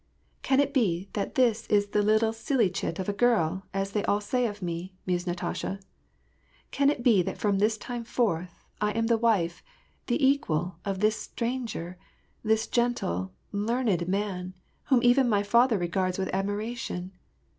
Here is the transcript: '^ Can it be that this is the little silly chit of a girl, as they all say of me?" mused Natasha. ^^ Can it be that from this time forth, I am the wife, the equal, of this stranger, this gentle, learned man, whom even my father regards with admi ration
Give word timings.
'^ 0.39 0.41
Can 0.41 0.59
it 0.59 0.73
be 0.73 1.09
that 1.13 1.35
this 1.35 1.67
is 1.67 1.89
the 1.89 2.01
little 2.01 2.33
silly 2.33 2.71
chit 2.71 2.97
of 2.97 3.07
a 3.07 3.13
girl, 3.13 3.67
as 3.71 3.91
they 3.91 4.03
all 4.05 4.19
say 4.19 4.47
of 4.47 4.59
me?" 4.63 4.93
mused 5.05 5.27
Natasha. 5.27 5.77
^^ 5.81 5.85
Can 6.71 6.89
it 6.89 7.03
be 7.03 7.21
that 7.21 7.37
from 7.37 7.59
this 7.59 7.77
time 7.77 8.03
forth, 8.03 8.65
I 8.81 8.93
am 8.93 9.05
the 9.05 9.17
wife, 9.19 9.61
the 10.07 10.25
equal, 10.27 10.77
of 10.85 11.01
this 11.01 11.17
stranger, 11.21 11.99
this 12.43 12.65
gentle, 12.65 13.33
learned 13.51 14.07
man, 14.07 14.55
whom 14.85 15.03
even 15.03 15.29
my 15.29 15.43
father 15.43 15.77
regards 15.77 16.17
with 16.17 16.31
admi 16.31 16.57
ration 16.57 17.11